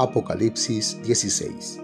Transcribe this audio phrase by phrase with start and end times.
[0.00, 1.80] Apocalipsis 16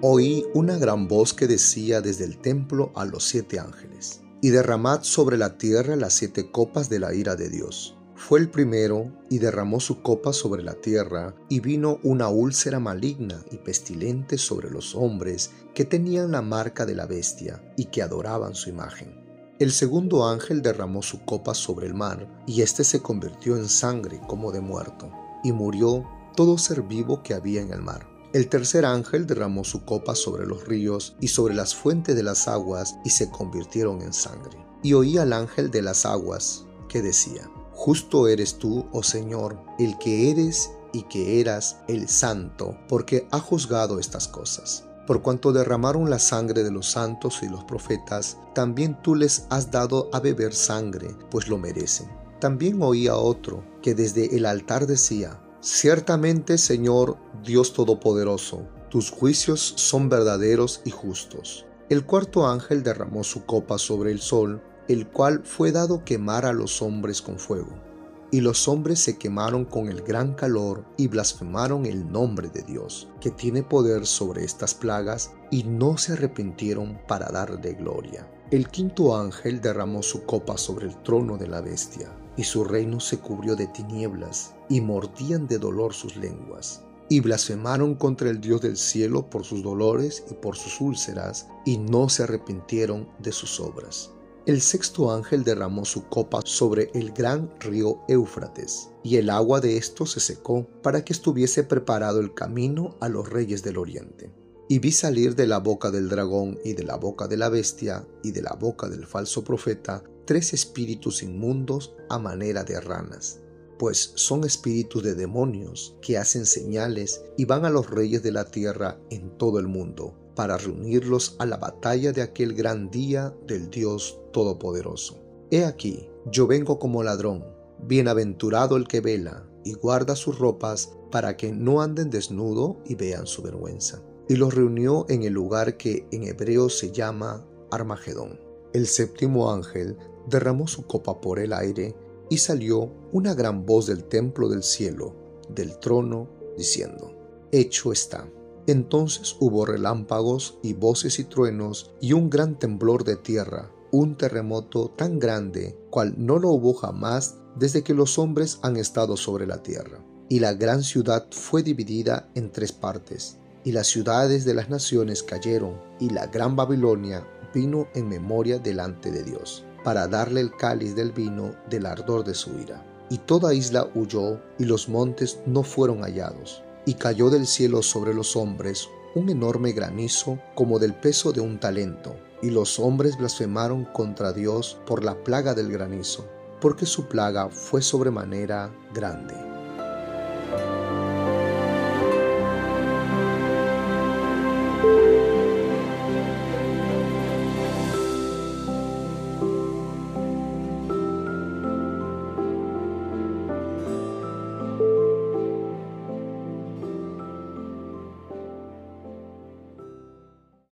[0.00, 5.02] Oí una gran voz que decía desde el templo a los siete ángeles, y derramad
[5.02, 7.98] sobre la tierra las siete copas de la ira de Dios.
[8.14, 13.44] Fue el primero y derramó su copa sobre la tierra, y vino una úlcera maligna
[13.50, 18.54] y pestilente sobre los hombres que tenían la marca de la bestia y que adoraban
[18.54, 19.22] su imagen.
[19.58, 24.18] El segundo ángel derramó su copa sobre el mar, y éste se convirtió en sangre
[24.26, 25.12] como de muerto,
[25.44, 28.06] y murió todo ser vivo que había en el mar.
[28.32, 32.46] El tercer ángel derramó su copa sobre los ríos y sobre las fuentes de las
[32.46, 34.56] aguas, y se convirtieron en sangre.
[34.84, 39.98] Y oí al ángel de las aguas, que decía, Justo eres tú, oh Señor, el
[39.98, 46.10] que eres y que eras el santo, porque ha juzgado estas cosas por cuanto derramaron
[46.10, 50.52] la sangre de los santos y los profetas, también tú les has dado a beber
[50.52, 52.08] sangre, pues lo merecen.
[52.40, 59.74] También oí a otro que desde el altar decía, Ciertamente, Señor Dios Todopoderoso, tus juicios
[59.76, 61.66] son verdaderos y justos.
[61.88, 66.52] El cuarto ángel derramó su copa sobre el sol, el cual fue dado quemar a
[66.52, 67.86] los hombres con fuego
[68.30, 73.08] y los hombres se quemaron con el gran calor y blasfemaron el nombre de Dios,
[73.20, 78.28] que tiene poder sobre estas plagas, y no se arrepintieron para darle gloria.
[78.50, 83.00] El quinto ángel derramó su copa sobre el trono de la bestia, y su reino
[83.00, 86.82] se cubrió de tinieblas, y mordían de dolor sus lenguas.
[87.08, 91.78] Y blasfemaron contra el Dios del cielo por sus dolores y por sus úlceras, y
[91.78, 94.10] no se arrepintieron de sus obras.
[94.46, 99.76] El sexto ángel derramó su copa sobre el gran río Éufrates, y el agua de
[99.76, 104.32] esto se secó para que estuviese preparado el camino a los reyes del oriente.
[104.68, 108.06] Y vi salir de la boca del dragón y de la boca de la bestia
[108.22, 113.40] y de la boca del falso profeta tres espíritus inmundos a manera de ranas,
[113.78, 118.46] pues son espíritus de demonios que hacen señales y van a los reyes de la
[118.46, 123.70] tierra en todo el mundo para reunirlos a la batalla de aquel gran día del
[123.70, 125.18] Dios Todopoderoso.
[125.50, 127.44] He aquí, yo vengo como ladrón,
[127.86, 133.26] bienaventurado el que vela y guarda sus ropas para que no anden desnudo y vean
[133.26, 134.02] su vergüenza.
[134.28, 138.40] Y los reunió en el lugar que en hebreo se llama Armagedón.
[138.72, 139.96] El séptimo ángel
[140.26, 141.94] derramó su copa por el aire
[142.28, 145.14] y salió una gran voz del templo del cielo,
[145.48, 147.12] del trono, diciendo,
[147.52, 148.28] Hecho está.
[148.66, 154.90] Entonces hubo relámpagos y voces y truenos y un gran temblor de tierra, un terremoto
[154.90, 159.62] tan grande cual no lo hubo jamás desde que los hombres han estado sobre la
[159.62, 160.04] tierra.
[160.28, 165.22] Y la gran ciudad fue dividida en tres partes, y las ciudades de las naciones
[165.22, 170.96] cayeron, y la gran Babilonia vino en memoria delante de Dios, para darle el cáliz
[170.96, 172.84] del vino del ardor de su ira.
[173.08, 178.12] Y toda isla huyó, y los montes no fueron hallados y cayó del cielo sobre
[178.12, 183.84] los hombres un enorme granizo como del peso de un talento, y los hombres blasfemaron
[183.84, 186.26] contra Dios por la plaga del granizo,
[186.60, 189.55] porque su plaga fue sobremanera grande.